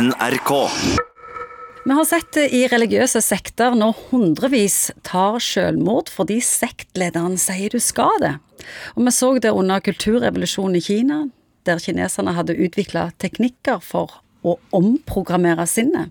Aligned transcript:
NRK. 0.00 0.70
Vi 1.84 1.92
har 1.92 2.04
sett 2.04 2.32
det 2.34 2.48
i 2.56 2.64
religiøse 2.66 3.20
sekter 3.22 3.76
når 3.78 3.94
hundrevis 4.08 4.88
tar 5.06 5.38
selvmord 5.44 6.10
fordi 6.10 6.40
sektlederen 6.42 7.36
sier 7.38 7.70
du 7.70 7.78
skal 7.78 8.18
det. 8.22 8.32
Og 8.96 9.04
vi 9.06 9.14
så 9.14 9.30
det 9.38 9.52
under 9.54 9.84
kulturrevolusjonen 9.84 10.80
i 10.80 10.82
Kina, 10.82 11.20
der 11.68 11.78
kineserne 11.78 12.34
hadde 12.34 12.58
utvikla 12.58 13.12
teknikker 13.22 13.78
for 13.86 14.18
å 14.42 14.56
omprogrammere 14.74 15.68
sinnet. 15.70 16.10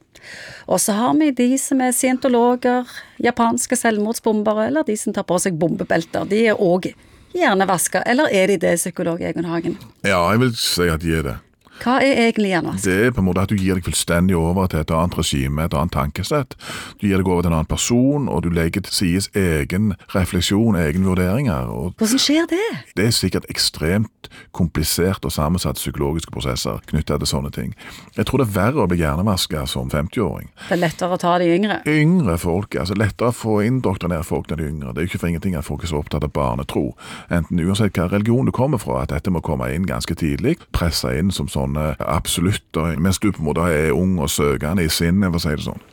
Og 0.64 0.80
så 0.80 0.96
har 0.96 1.18
vi 1.20 1.34
de 1.36 1.52
som 1.60 1.84
er 1.84 1.92
scientologer, 1.92 2.88
japanske 3.20 3.76
selvmordsbombere, 3.78 4.70
eller 4.72 4.88
de 4.88 4.96
som 4.98 5.14
tar 5.14 5.28
på 5.28 5.44
seg 5.44 5.60
bombebelter. 5.60 6.24
De 6.30 6.46
er 6.54 6.62
òg 6.62 6.94
hjernevaska, 7.36 8.08
eller 8.08 8.32
er 8.32 8.54
de 8.54 8.62
det, 8.64 8.78
psykolog 8.80 9.22
Egon 9.22 9.50
Hagen? 9.52 9.82
Ja, 10.08 10.24
jeg 10.32 10.48
vil 10.48 10.56
si 10.56 10.88
at 10.88 11.04
de 11.04 11.20
er 11.20 11.34
det. 11.34 11.42
Hva 11.84 11.98
er 12.00 12.16
egentlig 12.30 12.54
hjernevask? 12.54 12.86
Det 12.86 12.94
er 13.08 13.12
på 13.12 13.20
en 13.20 13.26
måte 13.28 13.44
at 13.44 13.52
du 13.52 13.58
gir 13.60 13.76
deg 13.76 13.84
fullstendig 13.84 14.38
over 14.40 14.70
til 14.72 14.80
et 14.80 14.92
annet 14.96 15.18
regime, 15.20 15.66
et 15.66 15.74
annet 15.76 15.92
tankesett. 15.92 16.56
Du 17.02 17.10
gir 17.10 17.20
deg 17.20 17.28
over 17.28 17.44
til 17.44 17.52
en 17.52 17.58
annen 17.58 17.68
person, 17.68 18.30
og 18.32 18.46
du 18.46 18.50
legger 18.56 18.86
til 18.86 18.96
sides 18.96 19.28
egen 19.36 19.92
refleksjon, 20.16 20.78
egne 20.80 21.10
vurderinger. 21.10 21.68
og 21.68 21.98
Hvordan 22.00 22.22
skjer 22.24 22.48
det? 22.48 22.62
Det 22.96 23.10
er 23.10 23.12
sikkert 23.18 23.50
ekstremt 23.52 24.30
komplisert 24.56 25.26
og 25.28 25.34
sammensatte 25.36 25.82
psykologiske 25.82 26.32
prosesser 26.32 26.80
knyttet 26.88 27.20
til 27.20 27.30
sånne 27.30 27.52
ting. 27.52 27.76
Jeg 28.16 28.30
tror 28.30 28.40
det 28.40 28.48
er 28.48 28.56
verre 28.56 28.86
å 28.86 28.88
bli 28.88 29.02
hjernevaska 29.02 29.66
som 29.68 29.92
50-åring. 29.92 30.54
Det 30.70 30.78
er 30.78 30.82
lettere 30.82 31.18
å 31.18 31.20
ta 31.20 31.36
de 31.42 31.52
yngre. 31.52 31.82
Yngre 31.90 32.38
folk, 32.42 32.78
altså 32.80 32.96
lettere 32.96 33.34
å 33.34 33.36
få 33.36 33.60
indoktrinere 33.68 34.24
folk 34.24 34.48
når 34.50 34.62
de 34.62 34.66
er 34.66 34.72
yngre. 34.72 34.94
Det 34.94 35.04
er 35.04 35.08
jo 35.08 35.12
ikke 35.12 35.24
for 35.26 35.34
ingenting 35.34 35.60
at 35.60 35.68
folk 35.68 35.84
er 35.84 35.92
så 35.92 36.00
opptatt 36.00 36.24
av 36.24 36.32
barnetro. 36.32 36.86
Enten 37.34 37.60
uansett 37.60 38.00
hva 38.00 38.08
religion 38.12 38.48
du 38.48 38.56
kommer 38.56 38.80
fra, 38.82 39.04
at 39.04 39.12
dette 39.12 39.34
må 39.34 39.44
komme 39.44 39.68
inn 39.76 39.88
ganske 39.90 40.16
tidlig, 40.16 40.56
presse 40.72 41.12
inn 41.20 41.34
som 41.34 41.52
sånne 41.74 41.96
absolutter, 42.00 43.00
mens 43.00 43.20
du 43.20 43.32
på 43.32 43.42
en 43.42 43.48
måte 43.50 43.68
er 43.72 43.94
ung 43.94 44.20
og 44.20 44.30
søkende 44.30 44.86
i 44.86 44.90
sinnet, 44.90 45.32
for 45.32 45.40
å 45.40 45.44
si 45.44 45.56
det 45.56 45.66
sånn. 45.66 45.84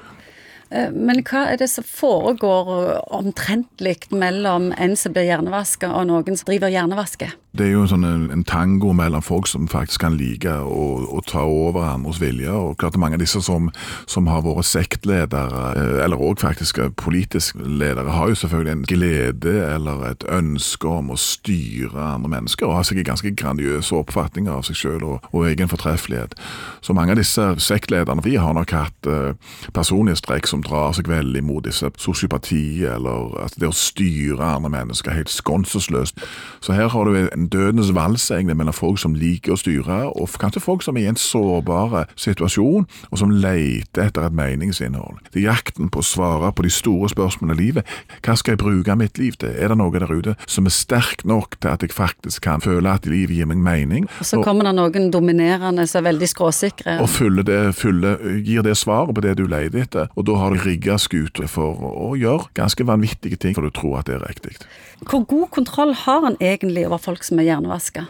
Eh, 0.70 0.90
Men 0.94 1.22
hva 1.26 1.46
er 1.50 1.58
det 1.58 1.70
som 1.70 1.84
foregår 1.86 3.00
omtrentlig 3.10 3.98
mellom 4.14 4.70
en 4.78 4.96
som 4.96 5.14
blir 5.14 5.26
hjernevaska 5.26 5.90
og 5.90 6.06
noen 6.10 6.38
som 6.38 6.50
driver 6.50 6.70
hjernevaske? 6.70 7.32
Det 7.50 7.64
er 7.66 7.72
jo 7.72 7.86
sånn 7.90 8.06
en, 8.06 8.28
en 8.30 8.44
tango 8.46 8.92
mellom 8.94 9.24
folk 9.26 9.48
som 9.50 9.66
faktisk 9.66 10.04
kan 10.04 10.14
like 10.14 10.52
å, 10.62 11.18
ta 11.26 11.42
over 11.42 11.82
andres 11.82 12.20
vilje. 12.22 12.50
og 12.54 12.76
klart 12.78 12.98
Mange 13.00 13.18
av 13.18 13.24
disse 13.24 13.42
som, 13.42 13.72
som 14.06 14.28
har 14.30 14.44
vært 14.46 14.68
sektledere, 14.70 15.64
eh, 15.74 15.96
eller 16.04 16.22
òg 16.22 16.38
faktisk 16.44 16.78
politiske 17.00 17.58
ledere, 17.58 18.14
har 18.14 18.30
jo 18.30 18.38
selvfølgelig 18.38 18.72
en 18.76 18.86
glede 18.86 19.56
eller 19.66 20.06
et 20.12 20.26
ønske 20.30 20.86
om 20.86 21.10
å 21.10 21.18
styre 21.18 21.98
andre 21.98 22.30
mennesker, 22.36 22.68
og 22.68 22.78
har 22.78 22.86
sikkert 22.86 23.10
ganske 23.10 23.34
grandiøse 23.34 23.98
oppfatninger 23.98 24.54
av 24.54 24.62
seg 24.70 24.78
selv 24.78 25.08
og, 25.08 25.28
og 25.34 25.50
egen 25.50 25.70
fortreffelighet. 25.70 26.38
Så 26.86 26.94
mange 26.94 27.16
av 27.16 27.18
disse 27.18 27.48
sektlederne 27.58 28.22
vi 28.22 28.36
har 28.38 28.54
nok 28.54 28.76
hatt 28.76 29.10
personlige 29.74 30.20
strekk 30.20 30.46
som 30.46 30.59
drar 30.64 30.94
seg 30.96 31.08
veldig 31.10 31.42
mot 31.46 31.64
disse 31.64 31.90
sosiopati, 32.00 32.84
eller 32.88 33.34
at 33.44 33.56
det 33.60 33.68
å 33.68 33.76
styre 33.76 34.54
andre 34.56 34.72
mennesker 34.72 35.14
helt 35.14 35.32
skånselsløst. 35.32 36.20
Så 36.64 36.76
her 36.76 36.90
har 36.92 37.08
du 37.08 37.16
en 37.20 37.48
dødens 37.52 37.92
vals 37.96 38.28
egentlig 38.30 38.58
mellom 38.60 38.76
folk 38.76 39.00
som 39.02 39.16
liker 39.18 39.54
å 39.54 39.60
styre, 39.60 40.00
og 40.14 40.36
kanskje 40.40 40.62
folk 40.64 40.84
som 40.86 40.98
er 40.98 41.08
i 41.08 41.10
en 41.12 41.20
sårbar 41.20 42.08
situasjon, 42.20 42.86
og 43.10 43.20
som 43.20 43.32
leter 43.32 44.06
etter 44.06 44.26
et 44.26 44.36
meningsinnhold. 44.36 45.20
Det 45.32 45.42
er 45.42 45.50
jakten 45.50 45.90
på 45.92 46.02
å 46.02 46.06
svare 46.06 46.52
på 46.54 46.64
de 46.66 46.72
store 46.72 47.10
spørsmålene 47.12 47.56
i 47.56 47.60
livet. 47.60 47.94
Hva 48.24 48.36
skal 48.38 48.54
jeg 48.54 48.62
bruke 48.62 48.96
mitt 48.98 49.18
liv 49.20 49.36
til? 49.40 49.52
Er 49.54 49.72
det 49.72 49.78
noe 49.80 49.94
der 49.94 50.10
ute 50.10 50.36
som 50.46 50.68
er 50.68 50.74
sterk 50.74 51.24
nok 51.28 51.58
til 51.60 51.72
at 51.72 51.84
jeg 51.84 51.94
faktisk 51.94 52.44
kan 52.46 52.62
føle 52.64 52.90
at 52.90 53.08
livet 53.10 53.36
gir 53.36 53.50
meg 53.50 53.62
mening? 53.64 54.08
Og 54.20 54.28
så 54.28 54.40
kommer 54.44 54.68
det 54.68 54.76
noen 54.78 55.10
dominerende 55.12 55.86
som 55.90 56.02
er 56.02 56.10
veldig 56.10 56.30
skråsikre. 56.30 56.98
Og 57.02 57.10
fyller 57.10 57.46
det, 57.46 57.60
fyller, 57.78 58.20
gir 58.46 58.64
det 58.66 58.76
svaret 58.80 59.14
på 59.16 59.24
det 59.24 59.36
du 59.40 59.46
leter 59.50 59.84
etter, 59.84 60.10
og 60.16 60.26
da 60.28 60.38
har 60.40 60.49
du 60.54 60.62
rigga 60.64 60.98
skuta 61.00 61.48
for 61.50 61.80
å 61.90 62.14
gjøre 62.18 62.50
ganske 62.58 62.86
vanvittige 62.86 63.38
ting 63.40 63.56
for 63.56 63.66
du 63.66 63.74
tror 63.74 64.00
at 64.00 64.10
det 64.10 64.18
er 64.18 64.26
riktig. 64.28 64.56
Hvor 65.06 65.24
god 65.24 65.50
kontroll 65.54 65.94
har 65.94 66.26
en 66.26 66.40
egentlig 66.40 66.86
over 66.88 67.02
folk 67.02 67.26
som 67.26 67.40
er 67.40 67.50
hjernevaska? 67.50 68.06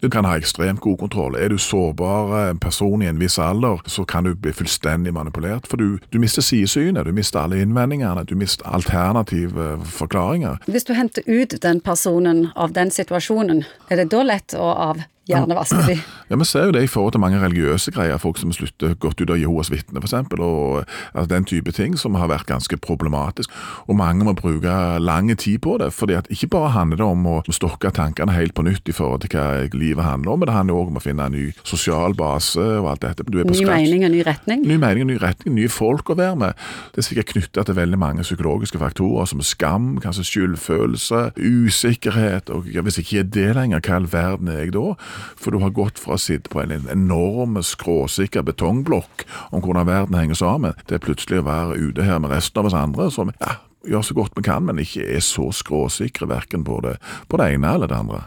Du 0.00 0.06
kan 0.10 0.24
ha 0.24 0.36
ekstremt 0.38 0.80
god 0.80 0.98
kontroll. 0.98 1.34
Er 1.34 1.48
du 1.48 1.58
sårbar 1.58 2.50
en 2.50 2.58
person 2.62 3.02
i 3.02 3.08
en 3.10 3.18
viss 3.18 3.38
alder, 3.38 3.80
så 3.86 4.04
kan 4.04 4.24
du 4.24 4.34
bli 4.34 4.52
fullstendig 4.54 5.10
manipulert. 5.14 5.66
For 5.66 5.76
du, 5.76 5.98
du 6.12 6.20
mister 6.22 6.42
sidesynet, 6.42 7.06
du 7.06 7.12
mister 7.12 7.40
alle 7.40 7.58
innvendingene, 7.62 8.22
du 8.24 8.36
mister 8.38 8.66
alternative 8.66 9.80
forklaringer. 9.98 10.62
Hvis 10.70 10.86
du 10.86 10.94
henter 10.94 11.26
ut 11.26 11.56
den 11.62 11.80
personen 11.80 12.46
av 12.54 12.76
den 12.78 12.94
situasjonen, 12.94 13.64
er 13.90 13.98
det 13.98 14.12
da 14.14 14.22
lett 14.22 14.54
å 14.54 14.70
av 14.70 15.02
hjernevaske 15.28 15.82
de? 15.86 15.98
Ja, 16.30 16.36
Vi 16.36 16.44
ser 16.44 16.64
jo 16.68 16.72
det 16.72 16.82
i 16.84 16.90
forhold 16.90 17.12
til 17.12 17.20
mange 17.20 17.40
religiøse 17.40 17.92
greier. 17.94 18.18
Folk 18.20 18.38
som 18.40 18.52
slutter 18.52 18.94
godt 19.00 19.20
ut 19.20 19.30
av 19.30 19.38
Jehovas 19.40 19.70
vitner, 19.72 20.00
f.eks. 20.00 20.12
Og 20.38 20.84
altså, 21.14 21.28
den 21.34 21.44
type 21.48 21.72
ting 21.72 21.96
som 21.98 22.14
har 22.14 22.28
vært 22.28 22.46
ganske 22.46 22.76
problematisk. 22.76 23.50
Og 23.88 23.96
mange 23.96 24.24
må 24.24 24.34
bruke 24.36 24.98
lang 25.00 25.30
tid 25.38 25.58
på 25.64 25.78
det. 25.78 25.92
fordi 25.92 26.14
at 26.14 26.26
ikke 26.30 26.46
bare 26.48 26.70
handler 26.70 26.96
det 26.96 27.06
om 27.06 27.26
å 27.26 27.42
stokke 27.52 27.90
tankene 27.90 28.32
helt 28.32 28.54
på 28.54 28.62
nytt 28.62 28.88
i 28.88 28.92
forhold 28.92 29.20
til 29.24 29.30
hva 29.36 29.68
livet 29.72 30.04
handler 30.04 30.32
om, 30.32 30.38
men 30.40 30.46
det 30.48 30.54
handler 30.54 30.74
òg 30.74 30.88
om 30.92 30.96
å 31.00 31.02
finne 31.02 31.24
en 31.26 31.32
ny 31.32 31.52
sosial 31.64 32.14
base 32.14 32.60
og 32.60 32.90
alt 32.90 33.00
dette. 33.02 33.24
Du 33.28 33.38
på 33.42 33.50
Ny 33.50 33.54
scratch. 33.54 33.82
mening 33.82 34.04
og 34.04 34.10
ny 34.12 34.22
retning? 34.26 34.62
Ny 34.66 34.76
mening 34.76 35.02
og 35.06 35.10
ny 35.12 35.18
retning, 35.22 35.54
nye 35.54 35.68
folk 35.68 36.10
å 36.10 36.16
være 36.18 36.36
med. 36.36 36.52
Det 36.94 37.02
er 37.02 37.08
sikkert 37.08 37.32
knytta 37.34 37.64
til 37.64 37.74
veldig 37.74 37.98
mange 37.98 38.22
psykologiske 38.22 38.78
faktorer 38.78 39.26
som 39.26 39.40
skam, 39.40 39.98
kanskje 40.02 40.24
skyldfølelse, 40.28 41.22
usikkerhet. 41.38 42.50
og 42.50 42.62
hvis 42.62 42.84
Hvis 42.88 42.98
ikke 42.98 43.18
er 43.18 43.22
det 43.22 43.54
lenger, 43.56 43.80
hva 43.84 43.90
i 43.92 43.96
all 43.98 44.06
verden 44.12 44.48
er 44.48 44.58
jeg 44.64 44.72
da? 44.72 44.94
For 45.38 45.54
du 45.54 45.62
har 45.62 45.74
gått 45.76 46.00
fra 46.02 46.16
å 46.16 46.22
sitte 46.22 46.52
på 46.52 46.62
en 46.62 46.88
enorm, 46.90 47.58
skråsikker 47.64 48.46
betongblokk 48.46 49.26
om 49.50 49.64
hvordan 49.64 49.88
verden 49.88 50.18
henger 50.18 50.38
sammen, 50.38 50.78
til 50.88 51.02
plutselig 51.02 51.42
å 51.42 51.48
være 51.48 51.78
ute 51.78 52.06
her 52.06 52.20
med 52.22 52.34
resten 52.34 52.62
av 52.62 52.70
oss 52.70 52.78
andre 52.78 53.10
som 53.14 53.32
ja, 53.38 53.58
gjør 53.88 54.08
så 54.08 54.18
godt 54.18 54.36
vi 54.38 54.46
kan, 54.48 54.66
men 54.66 54.82
ikke 54.82 55.06
er 55.06 55.22
så 55.24 55.50
skråsikre 55.54 56.28
verken 56.30 56.66
på 56.66 56.80
det, 56.84 56.98
på 57.28 57.40
det 57.40 57.54
ene 57.54 57.76
eller 57.76 57.90
det 57.90 58.02
andre. 58.02 58.24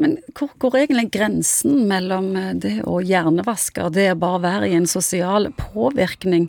Men 0.00 0.16
hvor 0.34 0.50
går 0.58 0.80
egentlig 0.80 1.10
grensen 1.14 1.84
mellom 1.90 2.32
eh, 2.38 2.52
det 2.58 2.74
å 2.88 2.98
hjernevaske 3.04 3.84
og 3.86 3.94
det 3.94 4.08
å 4.12 4.18
bare 4.20 4.42
være 4.42 4.70
i 4.70 4.76
en 4.78 4.88
sosial 4.90 5.50
påvirkning? 5.58 6.48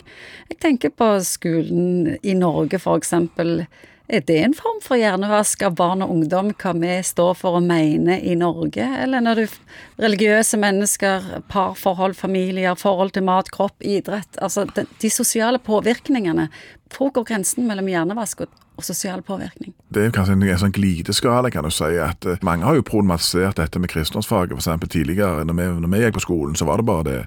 Jeg 0.50 0.60
tenker 0.62 0.94
på 0.94 1.14
skolen 1.26 2.16
i 2.22 2.36
Norge, 2.38 2.80
for 2.82 3.00
eksempel. 3.00 3.64
Er 4.08 4.20
det 4.26 4.38
en 4.42 4.54
form 4.54 4.80
for 4.82 4.98
hjernevask 4.98 5.62
av 5.62 5.76
barn 5.78 6.02
og 6.02 6.10
ungdom, 6.10 6.50
hva 6.58 6.72
vi 6.74 6.96
står 7.06 7.36
for 7.38 7.58
og 7.60 7.66
mener 7.66 8.18
i 8.18 8.34
Norge? 8.38 8.82
Eller 9.02 9.22
når 9.22 9.42
du 9.42 9.54
religiøse 10.02 10.58
mennesker, 10.60 11.28
parforhold, 11.52 12.16
familier, 12.18 12.74
forhold 12.78 13.14
til 13.14 13.26
mat, 13.28 13.52
kropp, 13.54 13.78
idrett 13.80 14.40
Altså 14.42 14.66
de, 14.74 14.86
de 15.00 15.10
sosiale 15.10 15.62
påvirkningene. 15.62 16.48
Hvor 16.92 17.14
går 17.14 17.30
grensen 17.30 17.68
mellom 17.68 17.88
hjernevask 17.88 18.44
og, 18.44 18.58
og 18.76 18.84
sosial 18.90 19.22
påvirkning? 19.22 19.72
Det 19.94 20.06
er 20.06 20.14
kanskje 20.14 20.36
en, 20.38 20.44
en 20.48 20.60
sånn 20.60 20.74
glideskala, 20.74 21.50
kan 21.52 21.66
du 21.66 21.70
si. 21.72 21.90
at 22.00 22.24
uh, 22.24 22.38
Mange 22.46 22.64
har 22.64 22.78
jo 22.78 22.84
problematisert 22.86 23.58
dette 23.60 23.80
med 23.82 23.90
kristendomsfaget. 23.92 24.54
For 24.56 24.62
eksempel 24.62 24.88
tidligere, 24.92 25.44
når 25.48 25.58
vi, 25.58 25.66
når 25.82 25.92
vi 25.92 26.02
gikk 26.02 26.16
på 26.16 26.24
skolen, 26.24 26.56
så 26.56 26.68
var 26.68 26.80
det 26.80 26.86
bare 26.88 27.06
det. 27.08 27.18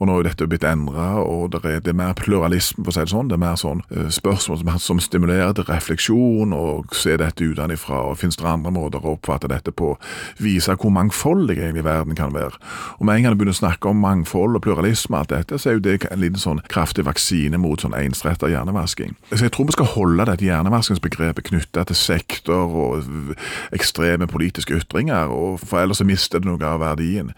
Og 0.00 0.08
nå 0.08 0.18
er 0.18 0.28
dette 0.30 0.48
blitt 0.48 0.64
endra, 0.64 1.08
og 1.20 1.52
det 1.52 1.62
er, 1.64 1.82
det 1.84 1.92
er 1.92 1.98
mer 1.98 2.16
pluralisme, 2.16 2.84
for 2.84 2.92
å 2.92 2.96
si 2.96 3.04
det 3.04 3.12
sånn. 3.12 3.28
Det 3.30 3.36
er 3.36 3.42
mer 3.44 3.58
sånn 3.60 3.82
uh, 3.90 4.08
spørsmål 4.12 4.62
som, 4.62 4.72
som 4.86 5.02
stimulerer 5.02 5.56
til 5.56 5.68
refleksjon, 5.68 6.54
og 6.56 6.96
se 6.96 7.18
dette 7.20 7.44
utenfra. 7.44 8.02
Og 8.10 8.20
finnes 8.22 8.40
det 8.40 8.48
andre 8.48 8.72
måter 8.74 9.04
å 9.04 9.16
oppfatte 9.16 9.50
dette 9.52 9.74
på? 9.76 9.92
Vise 10.40 10.76
hvor 10.76 10.94
mangfoldig 10.94 11.58
egentlig 11.58 11.84
verden 11.86 12.16
kan 12.16 12.32
være. 12.36 12.56
Og 12.96 13.06
med 13.06 13.18
en 13.18 13.26
gang 13.26 13.36
du 13.36 13.42
begynner 13.42 13.56
å 13.56 13.60
snakke 13.60 13.92
om 13.92 14.00
mangfold 14.00 14.56
og 14.56 14.64
pluralisme, 14.64 15.16
og 15.16 15.26
alt 15.26 15.34
dette, 15.34 15.60
så 15.60 15.70
er 15.70 15.78
jo 15.78 15.84
det 15.84 15.98
en 16.10 16.22
liten 16.22 16.40
sånn 16.40 16.62
kraftig 16.72 17.06
vaksine 17.06 17.60
mot 17.60 17.82
sånn 17.82 17.96
ensretta 17.96 18.48
hjernevasking. 18.50 19.16
Så 19.32 19.46
jeg 19.46 19.54
tror 19.54 19.68
vi 19.68 19.76
skal 19.76 19.92
holde 19.96 20.26
dette 20.28 20.46
hjernevaskingsbegrepet 20.46 21.50
knytta 21.50 21.86
til 21.88 21.98
sektor 22.06 22.70
og 22.70 23.36
ekstreme 23.76 24.28
politiske 24.30 24.78
ytringer, 24.78 25.32
og 25.32 25.60
for 25.62 25.82
ellers 25.82 26.02
så 26.02 26.06
mister 26.08 26.42
det 26.42 26.48
noe 26.48 26.62
av 26.66 26.80
verdien. 26.82 27.32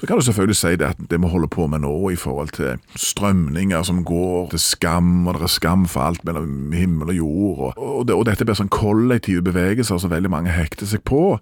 Så 0.00 0.06
kan 0.06 0.18
du 0.18 0.22
selvfølgelig 0.22 0.56
si 0.56 0.74
det 0.78 0.86
at 0.86 1.00
det 1.10 1.18
vi 1.18 1.30
holder 1.30 1.50
på 1.50 1.66
med 1.66 1.82
nå 1.82 1.94
i 2.12 2.18
forhold 2.18 2.52
til 2.54 2.78
strømninger 2.94 3.82
som 3.82 4.04
går 4.06 4.52
til 4.52 4.62
skam, 4.62 5.26
og 5.26 5.34
det 5.34 5.48
er 5.48 5.54
skam 5.56 5.86
for 5.90 6.06
alt 6.06 6.24
mellom 6.24 6.72
himmel 6.72 7.10
og 7.10 7.18
jord, 7.18 7.58
og, 7.58 7.82
og, 7.82 8.06
det, 8.06 8.14
og 8.14 8.26
dette 8.28 8.46
blir 8.46 8.58
sånn 8.58 8.70
kollektive 8.72 9.42
bevegelser 9.50 9.98
som 9.98 10.14
veldig 10.14 10.30
mange 10.30 10.54
hekter 10.54 10.86
seg 10.86 11.02
på. 11.08 11.38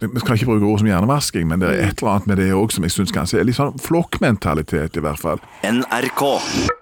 Vi 0.00 0.24
skal 0.24 0.38
ikke 0.38 0.52
bruke 0.52 0.72
ord 0.72 0.82
som 0.82 0.90
hjernevasking, 0.90 1.48
men 1.50 1.64
det 1.64 1.72
er 1.72 1.86
et 1.90 2.02
eller 2.02 2.16
annet 2.16 2.32
med 2.32 2.42
det 2.44 2.50
òg 2.56 2.72
som 2.72 2.86
jeg 2.86 2.96
syns 2.96 3.14
kanskje 3.14 3.42
er 3.42 3.48
litt 3.48 3.60
sånn 3.60 3.76
flokkmentalitet, 3.82 4.96
i 4.96 5.04
hvert 5.04 5.20
fall. 5.20 5.42
NRK. 5.66 6.77